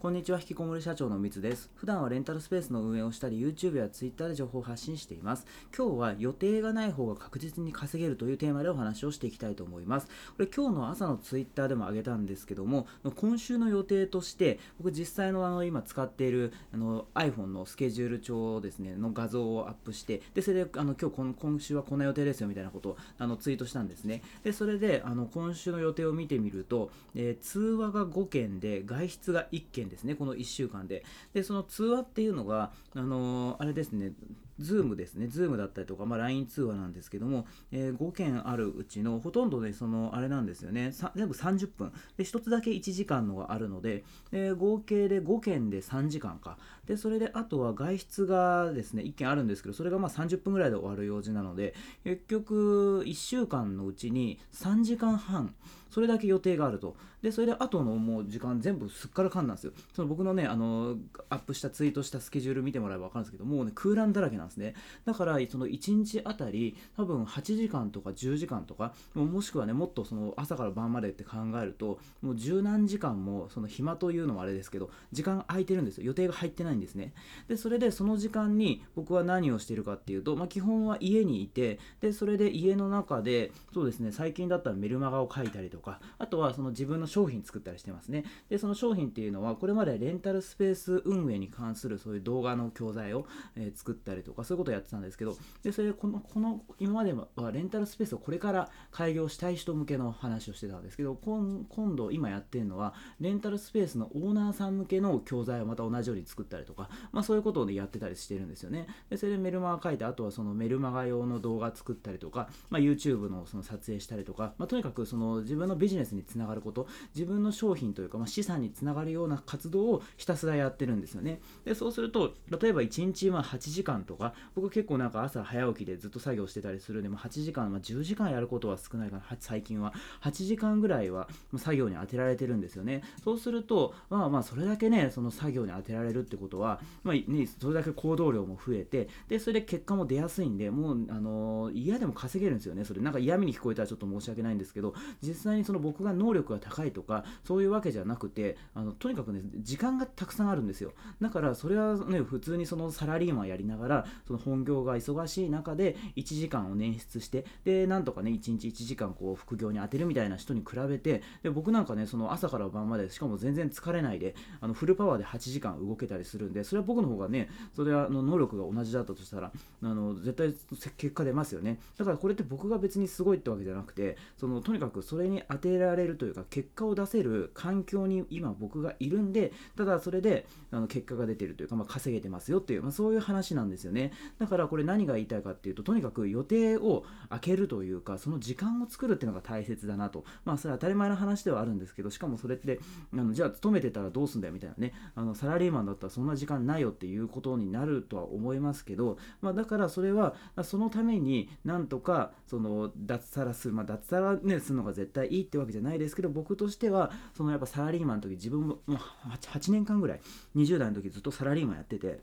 [0.00, 1.72] こんにちは、引きこもり社長のみつです。
[1.74, 5.44] 普段はレンタルスペースの運営をしたり、YouTube や Twitter で情報を発信しています。
[5.76, 10.06] 今日は予定がない方が確実に稼げるというテーマでお話をしていきたいと思います。
[10.06, 24.22] これ今日の朝の Twitter でも上げたんですけども、今週の予定として、僕実際のあの今使っているあの iPhone のスケジュール帳ですね、の画像をアップして、で、それであの今日この今週はこんな予定ですよみたいなことをあのツイートしたんですね。
[24.44, 31.04] で、それであの今週の予定を見てみると、えー、通話が5件で外出が1件ですね、この1週間で。
[31.32, 34.12] で、その通話っていうのが、あのー、あれですね、
[34.58, 41.92] Zoom ですね、 Zoom だったりとか、まあ、LINE 通話なんですけども、えー、5件あるうちのほとんどで、その、あれなんですよね、全部30分。
[42.16, 46.58] で、1つだけ1時間のがあるので、えー、合計で5件で3時間か。
[46.86, 55.54] で、それで、あとは外出がですね、1件あるんですけど、それがまあ30分ぐらいで終わる用事なので、結局、1週間のうちに3時間半、
[55.90, 56.96] それだけ予定があると。
[57.22, 59.72] で、それで後のもう時間全部すっからかんなんですよ。
[59.92, 60.96] その僕のね、あの、
[61.30, 64.74] アップしたツイートしたスケジュール見てもらえば分かるんですけど、もうね、空欄だらけなんですですね。
[65.04, 76.04] だから、その1日あたり、多分8時間とか10時間とか、もしくはね、もっとその朝から晩までって考えると、もう十何時間も、その暇というのもあれですけど、時間空いてるんですよ。
[76.04, 77.12] 予定が入ってないんですね。
[77.48, 88.24] で、それでその時間に僕は何をしているかっていうと、まあ、基本は家にいて、で、それで家の中で、そうですね、最近だったらメルマガを書いたりとか、あとはその自分の商品作ったりしてますね。
[88.48, 108.86] で、その商品っていうのは、これまでレンタルスペース運営に関するそういう動画の教材を、え、作ったりとか、そういうことをやってたんですけど、で、それでこの、この、今まではレンタルスペースをこれから開業したい人向けの話をしてたんですけど、今今度今やってるのは、レンタルスペースのオーナーさん向けの教材をまた同じように作ったりとか、まあそういうことを、ね、やってたりしてるんですよね。
[109.10, 121.40] で、それでメルマガ書いて、あとはそのメルマガ用の動画作ったりとか、まあ YouTube のその撮影したりとか、まあとにかくその自分のビジネスにつながること、自分の商品というか、まあ、資産につながるような活動をひたすらやってるんですよね。
[121.64, 129.92] で、そうすると、例えば1日ま8時間とか、僕結構なんか朝早起きでずっと作業してたりするんで、まあ、8時間、まあ、10時間やることは少ないかな、最近は。
[130.22, 133.02] 8時間ぐらいは作業に当てられてるんですよね。
[133.22, 142.84] そうすると、まあまあ、それだけね、その作業に当てられるってことは、まあね、それだけ行動量も増えて、で、それで結果も出やすいんで、もう、あのー、嫌でも稼げるんですよね。
[142.84, 150.92] それ、なんか嫌味に聞こえたらちょっと申し訳ないんですけど、実際にその僕が能力が高いとか、そういうわけじゃなくて、あのとにかくね、時間がたくさんあるんですよ。
[151.20, 169.52] だから、それはね、普通にそのサラリーマンやりながら、その本業が忙しい中で、1時間を捻出して、で、なんとかね、1日1時間こう副業に当てるみたいな人に比べて、で僕なんかね、その朝から晩まで、しかも全然疲れないで、あのフルパワーで8時間動けたりするんで、それは僕の方がね、それはあの能力が同じだったとしたら、
[169.82, 170.54] あの絶対
[170.96, 171.78] 結果出ますよね。
[171.96, 183.97] だからこれって僕が別にすごいってわけじゃなくて、そのとにかくそれに当てられるというか、結果を出せる環境に今僕がいるんで、ただそれであの結果が出てるというか、まあ、稼げてますよっていう、まあ、そういう話なんですよね。
[183.98, 190.24] ねだからこれ何が言いたいかっていうと、とにかく予定を空けるというか、その時間を作るっていうのが大切だなと。
[190.44, 192.80] まあそれは当たり前の話ではあるんですけど、しかもそれって、
[193.12, 210.20] あのじゃあ勤めてたらどうすんだよみたいなね、あのサラリーマンだったらそんな時間ないよっていうことになるとは思いますけど、まあだからそれは、そのためになんとかその脱サラする、まあ脱サラね、するのが絶対いいってわけじゃないですけど、僕としては、そのやっぱサラリーマンの時自分も8年間ぐらい
[210.56, 212.20] 20代の時ずっとサラリーマンやってて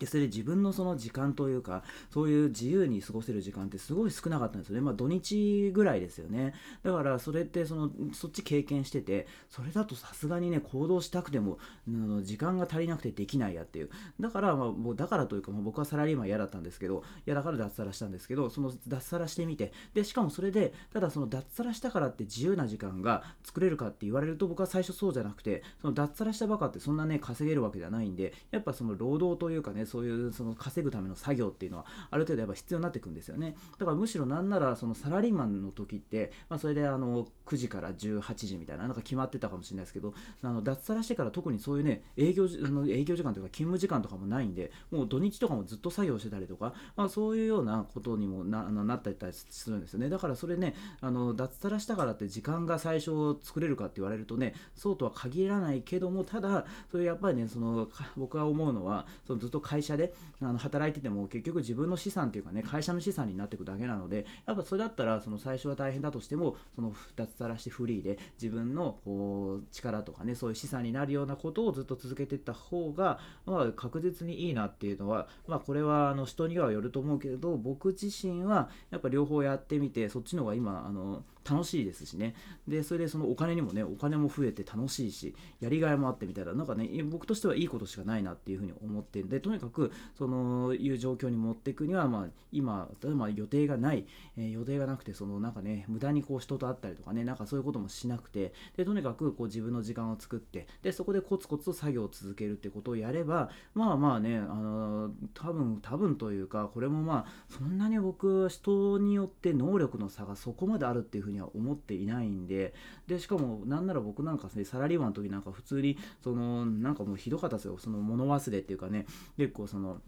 [0.00, 4.80] でそれで自分のその時間というか、そういう自由に過ごせる時間ってすごい少なかったんですよね。
[4.80, 6.54] まあ土日ぐらいですよね。
[6.82, 13.90] だからそれってその、そっち経験してて、それだとさすがにね、行動したくても、あの時間が足りなくてできないやっていう。
[14.18, 33.56] だから、まあもうだからというか、もう僕はサラリーマン嫌だったんですけど、嫌だから脱サラしたんですけど、その脱サラしてみて、で、しかもそれで、ただその脱サラしたからって自由な時間が作れるかって言われると僕は最初そうじゃなくて、その脱サラしたばかってそんなね、稼げるわけじゃないんで、やっぱその労働というかね、そういうその稼ぐための作業っていうのはある程度やっぱ必要になってくるんですよね。
[33.78, 50.08] だからむしろなんならそのサラリーマンの時って、まあ、それであの9時から18時みたいななんか決まってたかもしれないですけどあの脱サラしてから特にそういうね営業あの営業時間というか勤務時間とかもないんでもう土日とかもずっと作業してたりとか、まあ、そういうようなことにもなあのなったりするんですよね。
[50.08, 82.34] だからそれねあの脱サラしたからって時間が最初作れるかって言われるとねそうとは限らないけどもただそれやっぱりねその僕が思うのはそのずっと会会社であの働いてても結局自分の資産っていうかね会社の資産になっていくだけなのでやっぱそれだったらその最初は大変だとしてもその脱サラしてフリーで自分のこう力とかねそういう資産になるようなことをずっと続けていった方が、まあ、確実にいいなっていうのは、まあ、これはあの人にはよると思うけれど僕自身はやっぱ両方やってみてそっちの方が今あの楽しいですしね。
[82.68, 86.54] でそれでそのお金にもねお金も増えて楽しいしやりがいもあってみたいな。
[86.54, 94.06] なんかね僕としてはいいことしかないなっていうふうに思ってるんでとにかくそのいう状況に持っていくには、まあ、今例えば予定がない、
[94.36, 112.74] えー、予定がなくてそのなんかね無駄にこう人と会ったりとかねなんかそういうこともしなくてでとにかくこう自分の時間を作ってでそこでコツコツと作業を続けるってことをやればまあまあねあの多分多分というかこれもまあそんなに僕人によって能力の差がそこまであるっていうふうには思っていないんで
[113.06, 119.06] でしかもなんなら僕なんかねサラリーマンの時なんか普通にそのなんかもうひどかったですよその物忘れっていうかね
[119.36, 120.00] 結構その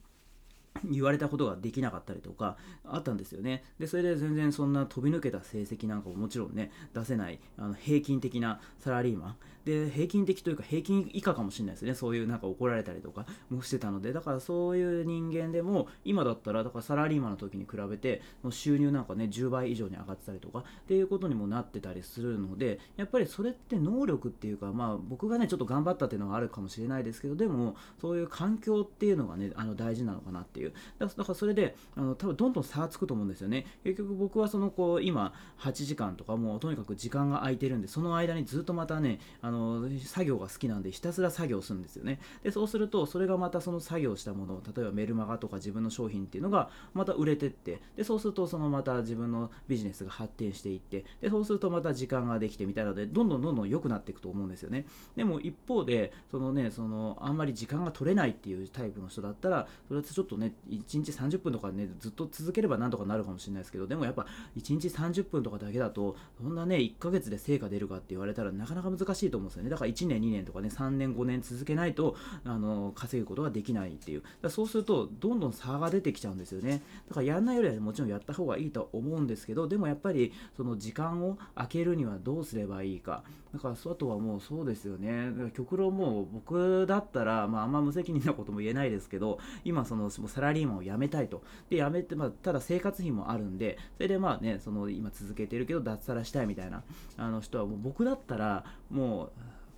[0.85, 3.63] 言われたことができなかったりとかあったんですよね。
[3.79, 9.37] で、それで全然そんな飛び抜けた成績なんかももちろんね、出せないあの平均的なサラリーマン。
[9.65, 11.95] で、平均的というか平均以下かもしれないですね。
[11.95, 30.73] そういうなんか怒られたりとかもしてたので、だからそういう人間でも今だったら、だからサラリーマンの時に比べて収入なんかね、10倍以上に上がってたりとかっていうことにもなってたりするので、やっぱりそれって能力っていうか、まあ僕がね、ちょっと頑張ったっていうのがあるかもしれないですけど、でもそういう環境っていうのがね、あの大事なのかなっていう。
[30.99, 42.19] だからそれであの多分どんどん差がつくと思うんですよね結局僕はそのこう今8時間とかもうとにかく時間が空いてるんでその間にずっとまたねあのの作業が好きなんでひたすら作業するんですよね。
[42.43, 54.87] でそうするとそれがまたその作業したもの例えばメルマガとか自分の商品っていうのがまた売れてってでそうするとそのまた自分のビジネスが発展していってでそうするとまた時間ができてみたいなのでどんどんどんどん良くなっていくと思うんですよね。
[55.17, 64.27] でも一方でそのねそのあんまり時間が取れないっていうタイプの人だったらそれってちょっとね1日30分とかねずっと続ければなんとかなるかもしれないですけどでもやっぱ
[64.57, 69.71] 1日30分とかだけだとそんなね1ヶ月で成果出るかって言われたらなかなか難しいと思うんですよね。
[69.71, 74.23] だから1年2年とかね3年5年続けないとあの稼ぐことができないっていう。
[74.41, 76.83] だそうするとどんどん差が出てきちゃうんですよね。
[77.09, 83.23] だからやんないよりはもちろんやった方がいいと思うんですけどでもやっぱりその時間を空けるにはどうすればいいか。
[83.53, 85.31] だからあとはもうそうですよね。
[85.55, 91.43] 極論もう僕だったら、まあ、あんま無責任なことも言えないですけど今そのサラリーマンを辞めたいと。
[91.69, 96.83] で辞めて、まあ、ただ生活費もあるんでそれでまあねその今続けてるけど脱サラしたいみたいな
[97.17, 99.32] あの人はもう僕だったらもう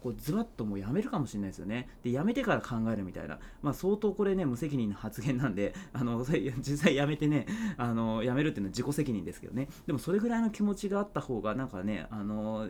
[0.05, 1.89] こうズバッともうやめるかもしれないですよね。
[2.03, 3.39] で、やめてから考えるみたいな。
[3.62, 6.23] まあ、相当これね、無責任な発言なんで、あの、
[6.59, 7.47] 実際やめてね、
[7.79, 9.67] あの、やめるっていうのは自己責任ですけどね。
[9.87, 12.69] でも、それぐらいの気持ちがあった方が、なんかね、あの、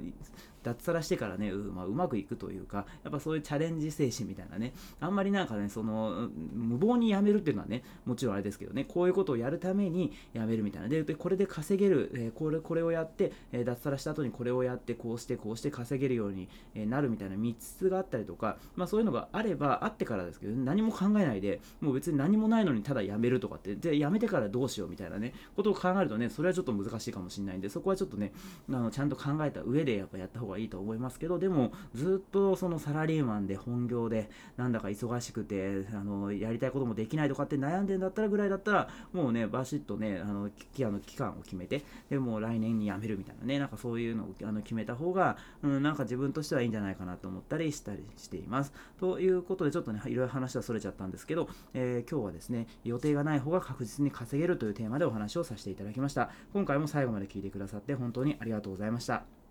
[0.64, 28.32] 脱サラしてからねう,、まあ、うまくいくというかやっぱそういうチャレンジ精神みたいなねあんまりなんかねその無謀にやめるっていうのはねもちろんあれですけどねこういうことをやるためにやめるみたいなでこれで稼げる、えー、これこれをやって、え、脱サラした後にこれをやってこうしてこうして稼げるようになるみたいなたいな3つがあったりとか、まあ、そういうのがあればあってからですけど何も考えないでもう別に何もないのにただやめるとかってでやめてからどうしようみたいなねことを考えるとねそれはちょっと難しいかもしれないんでそこはちょっとね
[28.70, 48.72] あのちゃんと考えた上でやっぱやった方がいいと思いますけどでもずっとそのサラリーマンで本業でなんだか忙しくてあのやりたいこともできないとかって悩んでんだったらぐらいだったらもうねバシッとねあの期あの期間を決めてでも来年に辞めるみたいなねなんかそういうのをあの決めた方が、うん、なんか自分としてはいいんじゃないかななと思ったりしたりしています。
[48.98, 56.30] ということでちょっとねいろいろ話はそれちゃったんですけど、えー、今日はですね予定がない方が確実に稼げるというテーマでお話をさせていただきました。
[56.52, 59.43] 今回も最後まで聞いてくださって本当にありがとうございました。